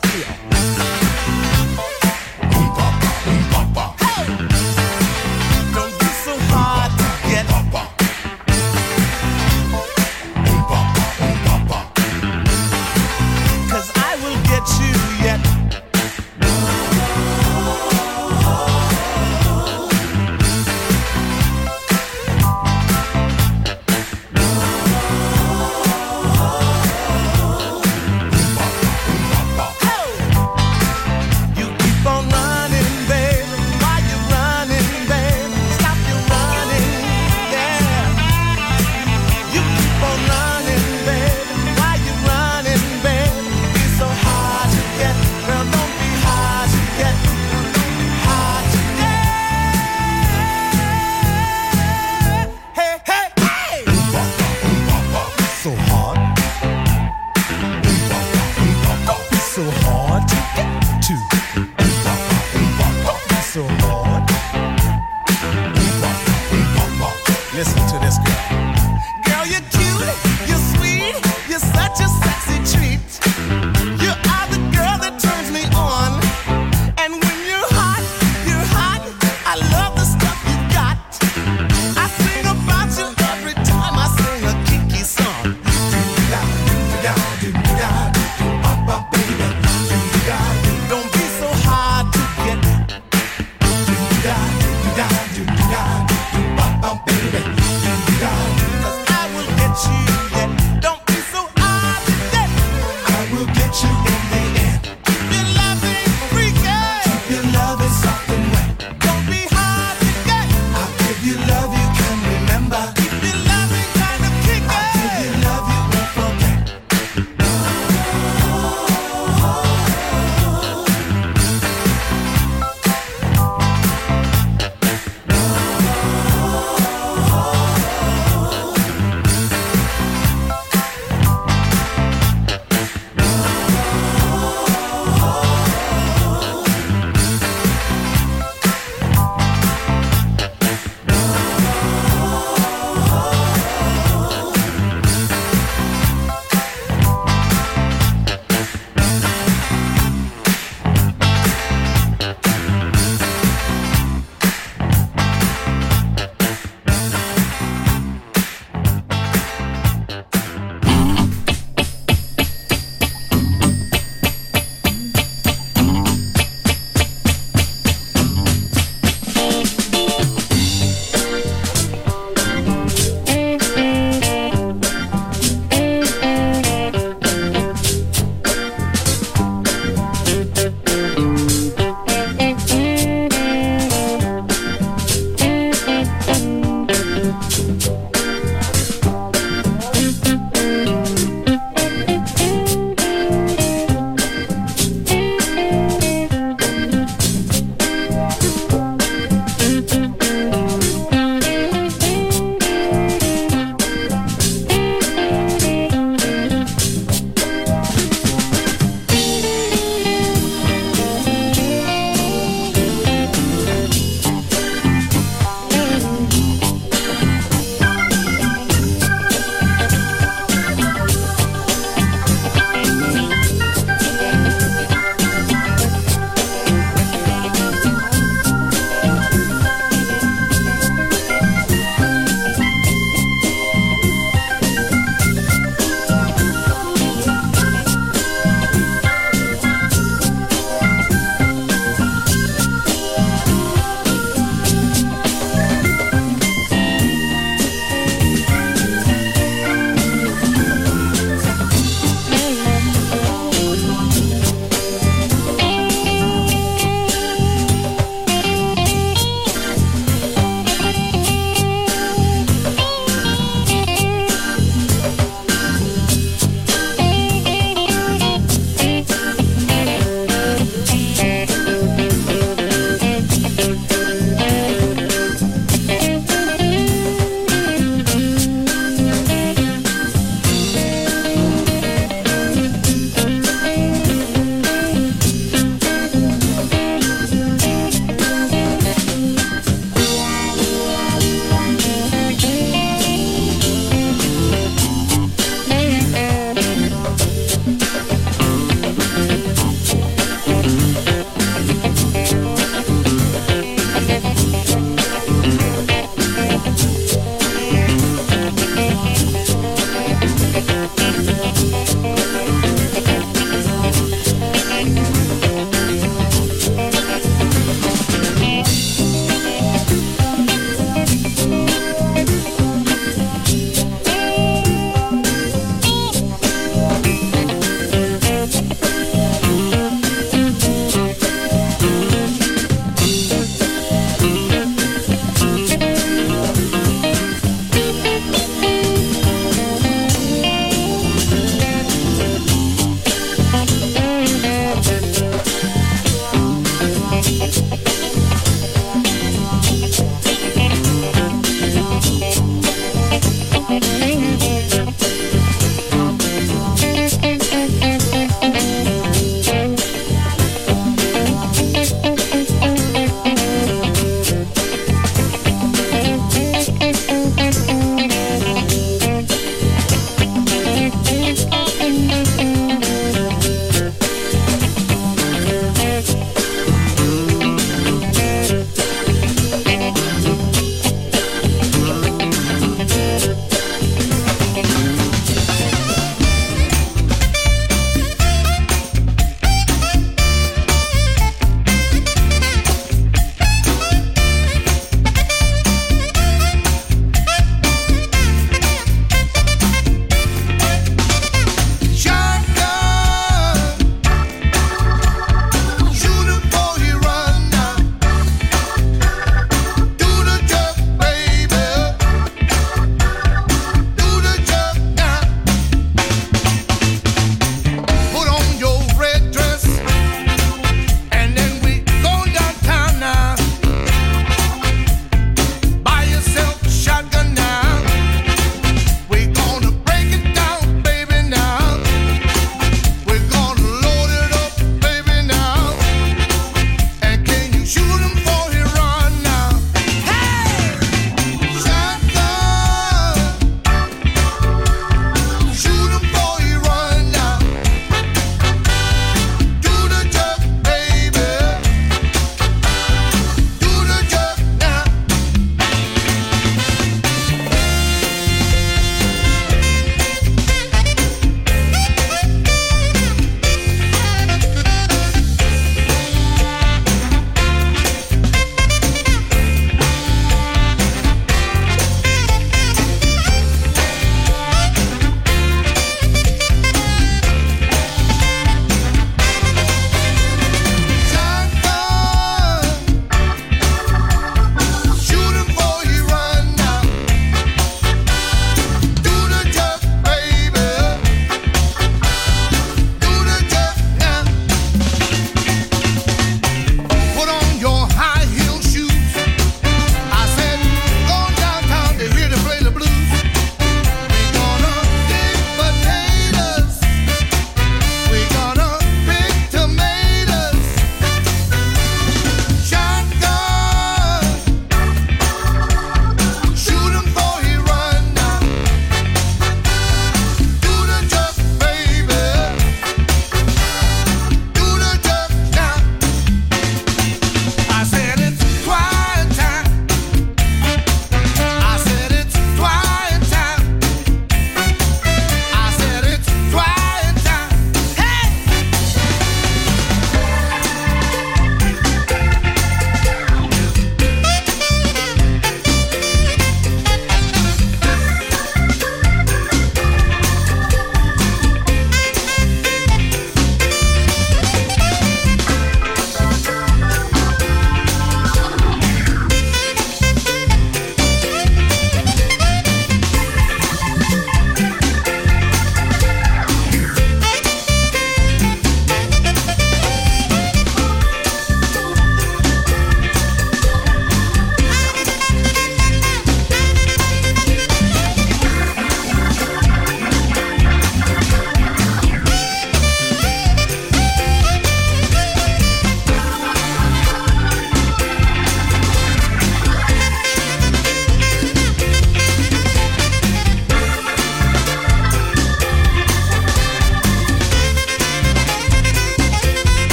[0.00, 0.37] To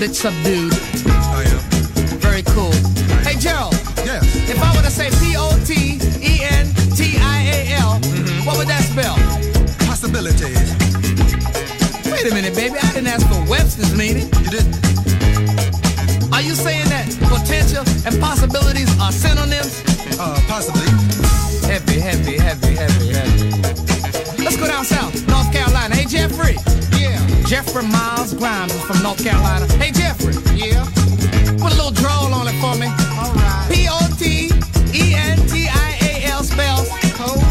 [0.00, 0.72] bit subdued.
[0.72, 1.60] Oh, I am.
[2.20, 2.72] Very cool.
[3.20, 4.24] Hey, Gerald, Yes.
[4.48, 6.00] if I were to say P-O-T-E-N-T-I-A-L,
[8.00, 8.46] mm-hmm.
[8.46, 9.16] what would that spell?
[9.86, 10.56] Possibilities.
[12.10, 12.78] Wait a minute, baby.
[12.80, 14.32] I didn't ask for Webster's meaning.
[14.40, 14.72] You didn't.
[16.32, 19.89] Are you saying that potential and possibilities are synonyms?
[27.60, 29.70] Jeffrey Miles Grimes from North Carolina.
[29.74, 30.32] Hey, Jeffrey.
[30.56, 30.82] Yeah.
[31.60, 32.86] Put a little drawl on it for me.
[33.18, 33.68] All right.
[33.70, 34.52] P-O-T-E-N-T-I-A-L
[36.42, 37.49] spells Potential.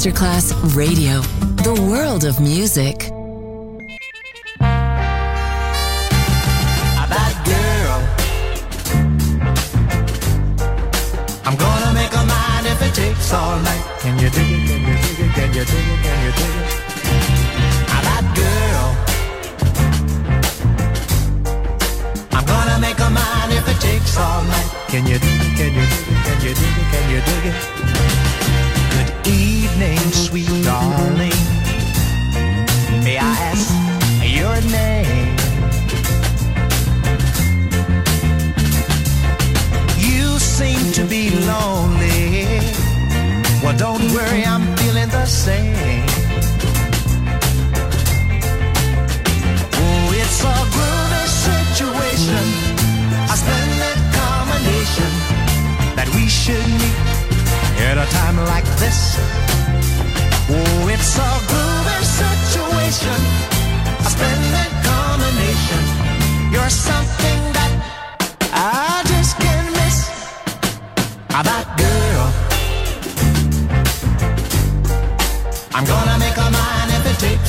[0.00, 1.20] Masterclass Radio,
[1.62, 3.10] the world of music.
[7.10, 8.00] That girl.
[11.44, 13.84] I'm gonna make a mind if it takes all night.
[14.00, 14.68] Can you dig it?
[14.68, 15.34] Can you dig it?
[15.36, 16.00] Can you dig it?
[16.00, 16.72] Can you dig it?
[17.92, 18.88] Ah, That girl.
[22.32, 24.70] I'm gonna make a mind if it takes all night.
[24.88, 25.56] Can you dig it?
[25.58, 26.24] Can you dig it?
[26.24, 26.88] Can you dig it?
[26.90, 27.69] Can you dig it?
[30.30, 31.40] Sweet darling.
[33.02, 33.66] May I ask
[34.22, 35.34] your name?
[39.98, 42.46] You seem to be lonely.
[43.60, 46.06] Well, don't worry, I'm feeling the same.
[49.82, 52.46] Oh, it's a groovy situation,
[53.26, 55.10] a splendid combination
[55.96, 56.98] that we should meet
[57.82, 59.18] at a time like this.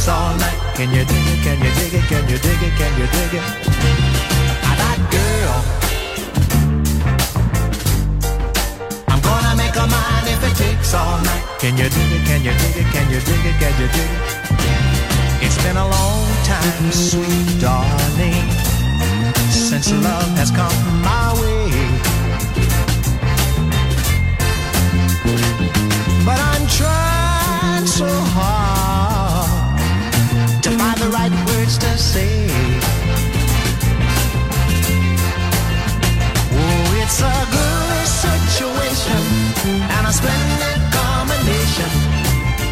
[0.01, 0.57] Takes all night.
[0.75, 1.43] Can you dig it?
[1.43, 2.03] Can you dig it?
[2.09, 2.73] Can you dig it?
[2.79, 3.43] Can you dig it?
[4.63, 5.57] Ah, That girl.
[9.11, 11.43] I'm gonna make a mind if it takes all night.
[11.59, 12.23] Can you dig it?
[12.25, 12.87] Can you dig it?
[12.93, 13.55] Can you dig it?
[13.61, 14.21] Can you dig it?
[15.45, 18.47] It's been a long time, sweet darling,
[19.49, 21.69] since love has come my way.
[26.25, 28.80] But I'm trying so hard
[31.71, 32.47] words to say.
[36.51, 39.21] Oh, it's a good situation
[39.71, 41.91] and a splendid combination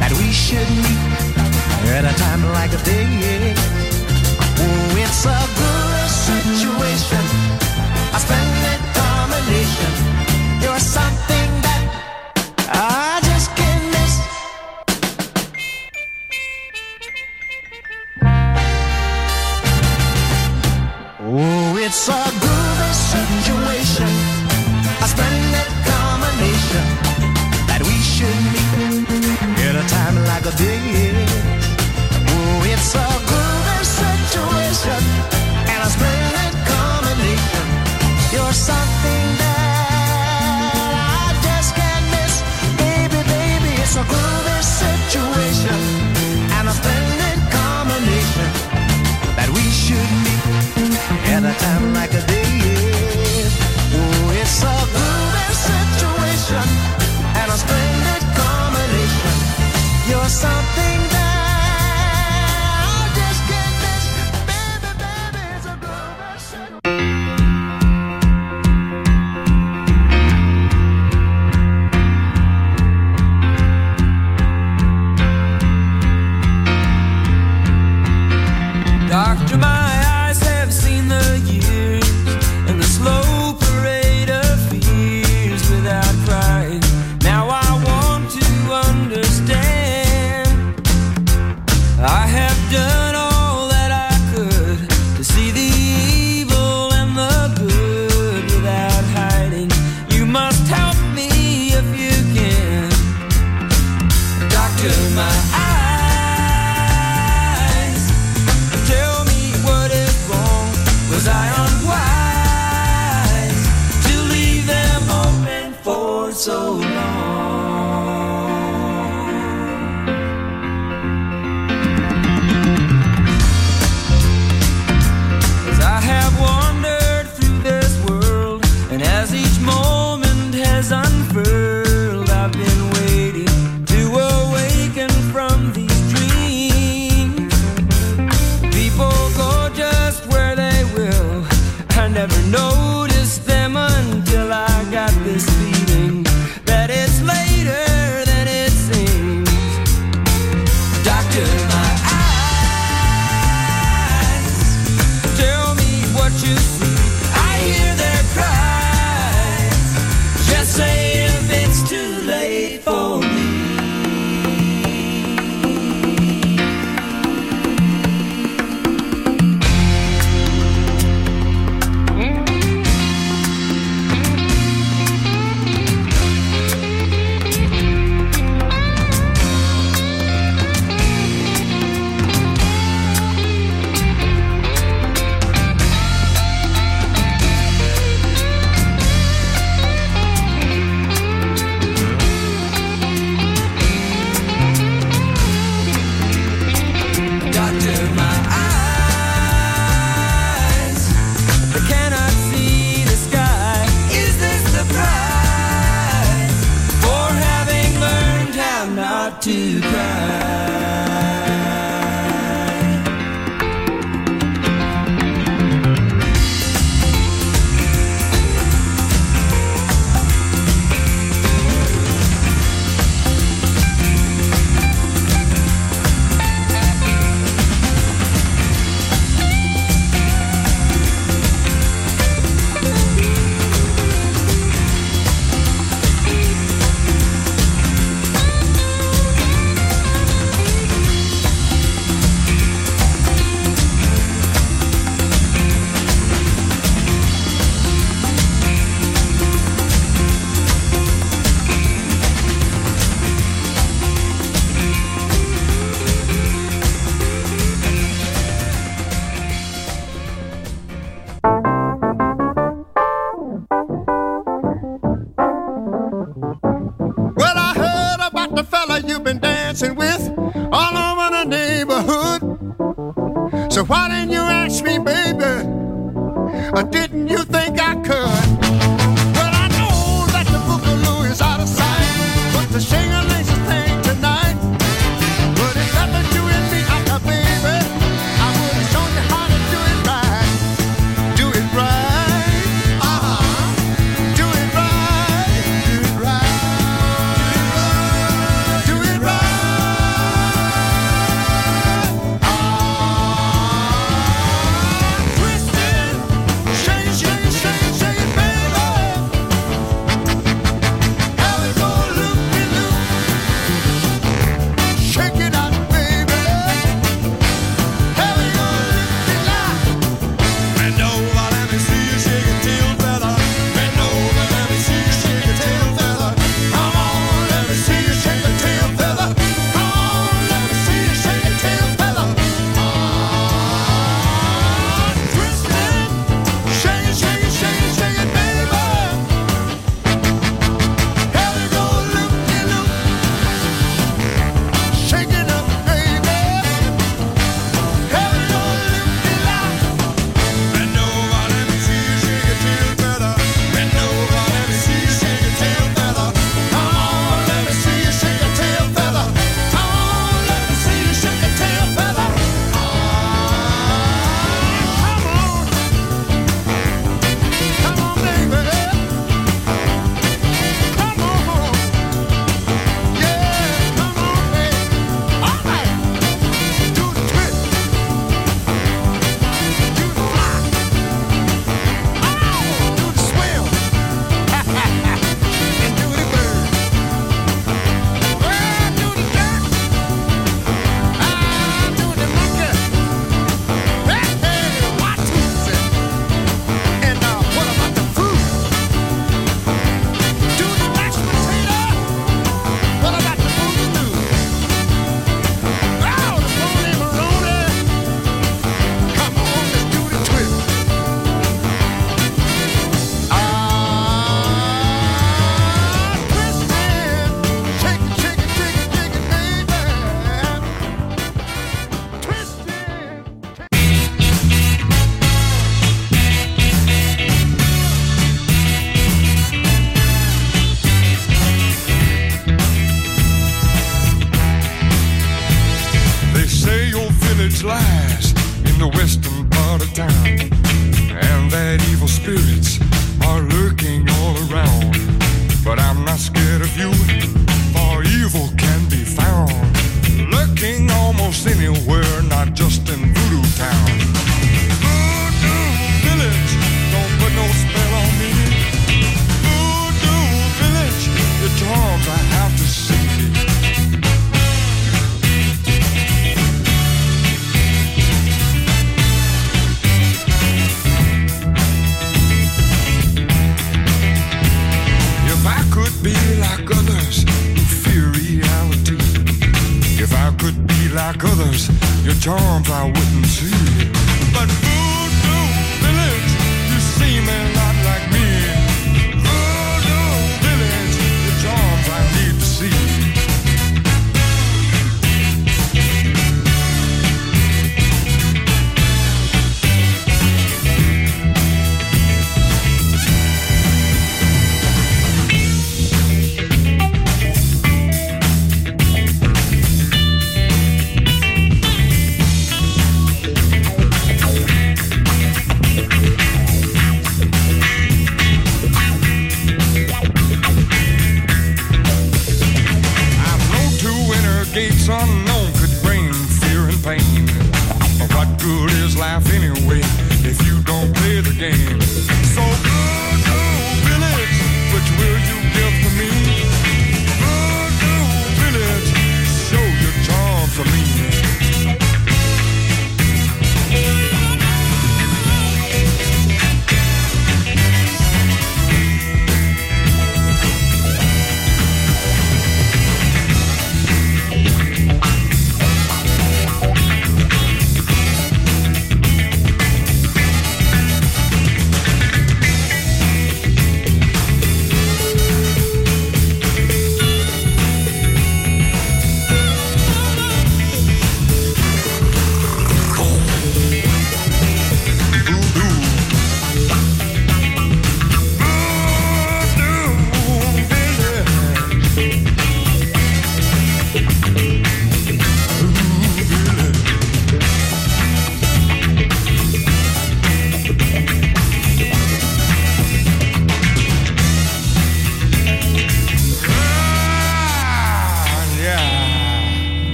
[0.00, 1.00] that we should meet
[1.96, 3.58] at a time like this.
[4.58, 7.24] Oh, it's a good situation,
[8.14, 8.45] a splendid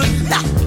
[0.00, 0.57] good.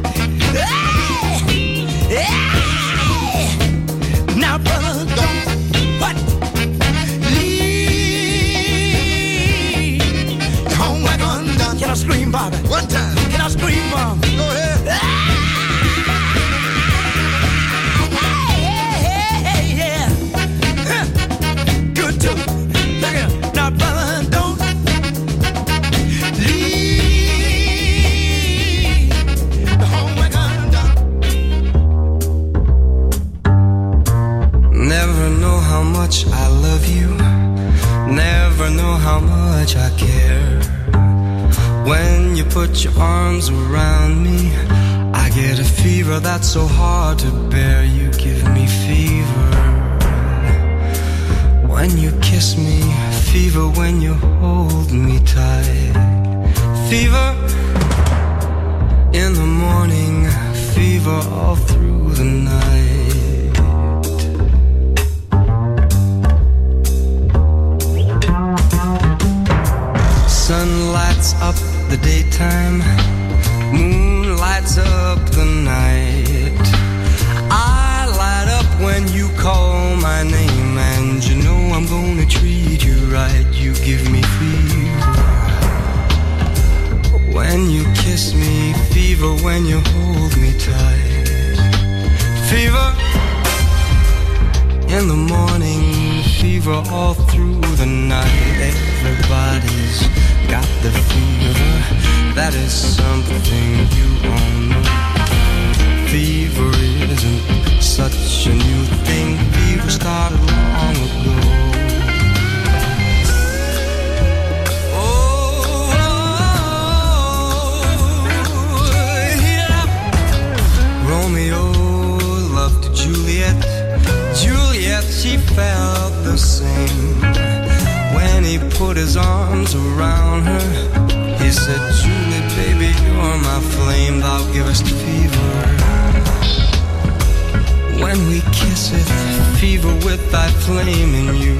[140.11, 141.55] That flame in you.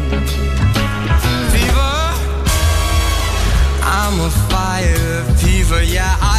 [1.52, 1.96] Fever,
[3.82, 6.31] I'm a fire fever, yeah.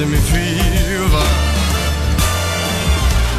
[0.00, 1.26] to me fever.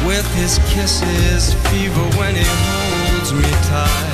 [0.06, 4.11] With his kisses fever when he holds me tight.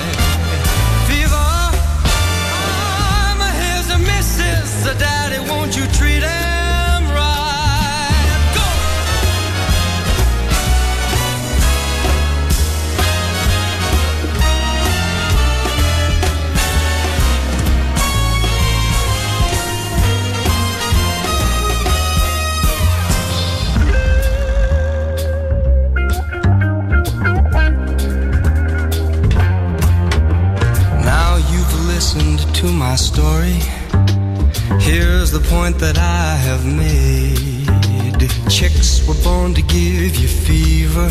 [35.68, 38.30] point that I have made.
[38.48, 41.08] Chicks were born to give you fever.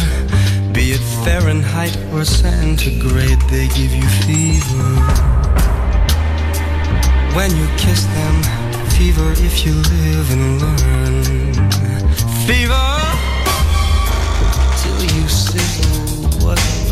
[0.74, 4.90] Be it Fahrenheit or centigrade, they give you fever.
[7.36, 8.36] When you kiss them,
[8.98, 11.24] fever if you live and learn.
[12.48, 12.88] Fever
[14.82, 16.46] till you sizzle.
[16.46, 16.87] What?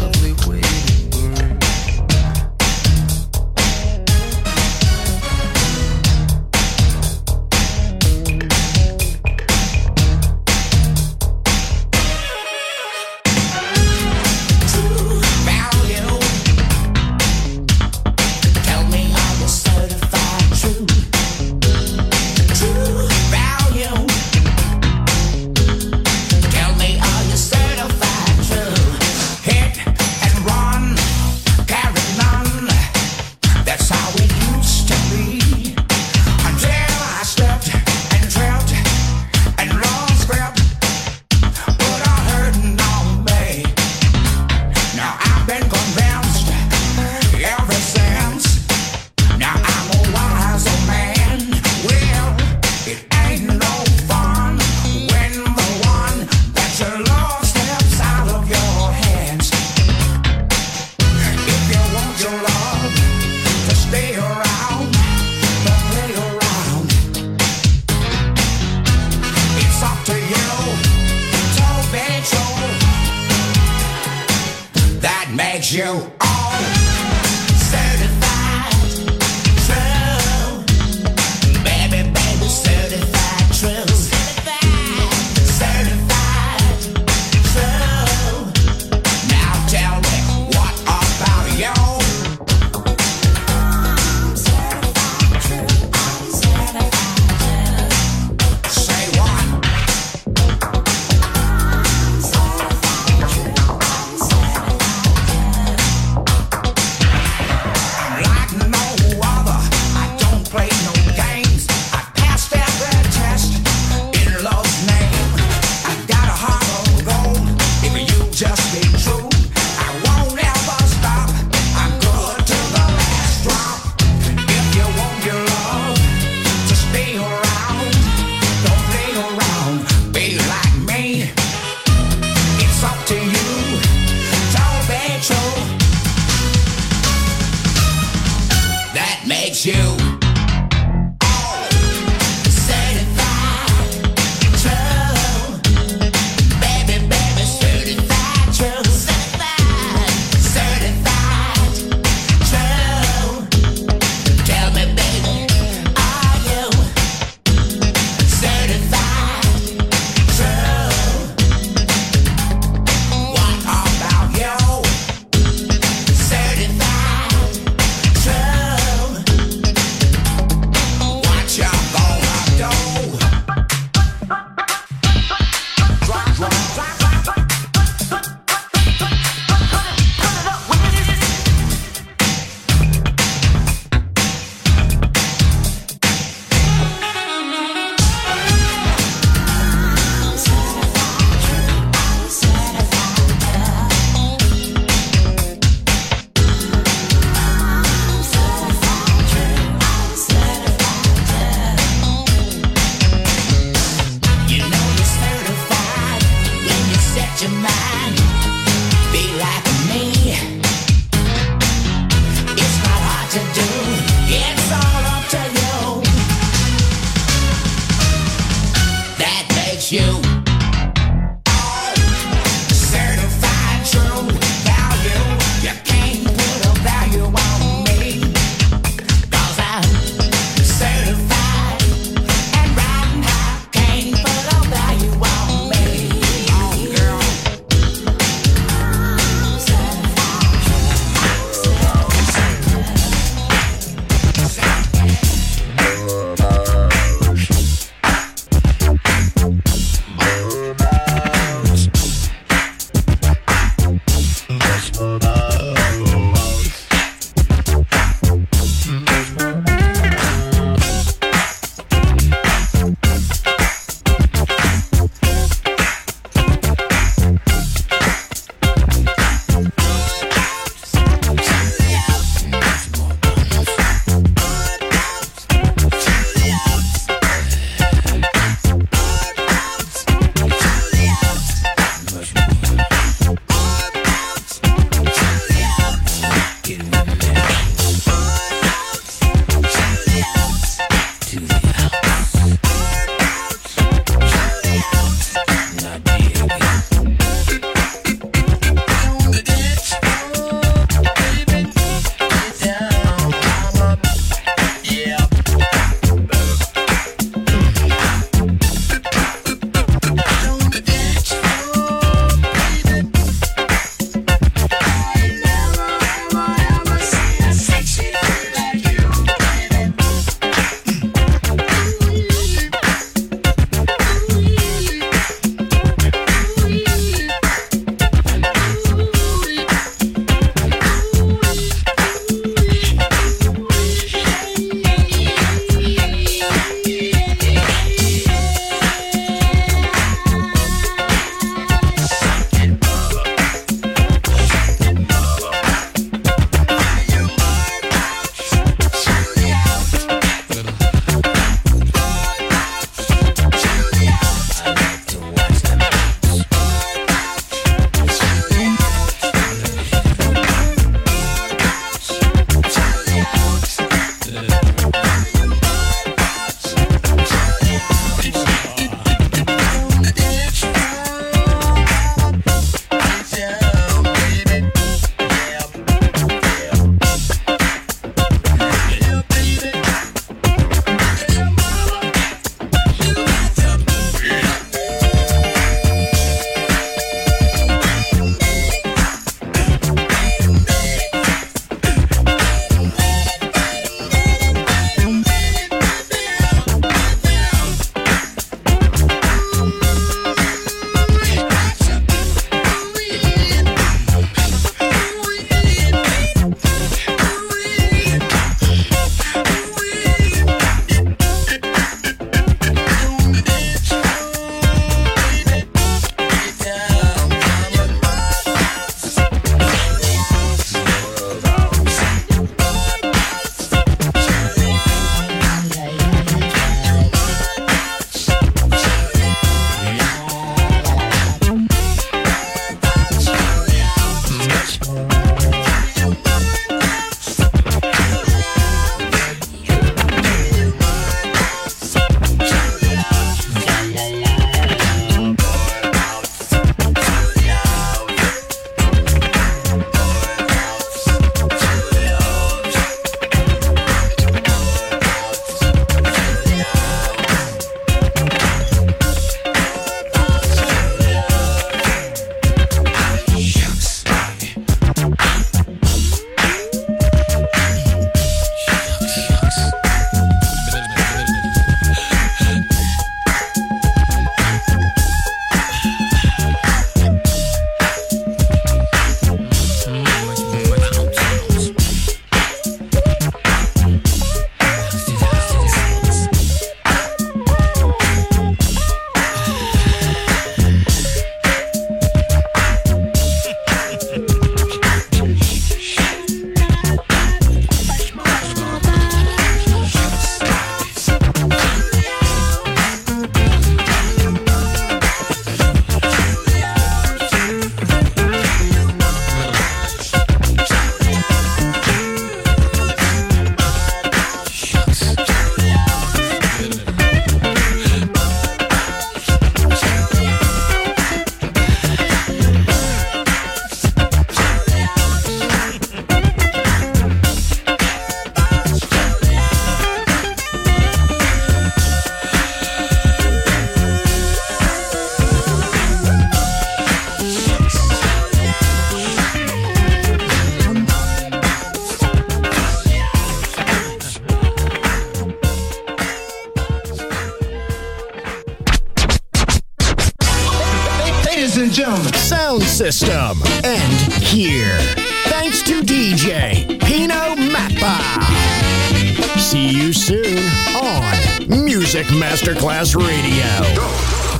[562.94, 563.14] Radio.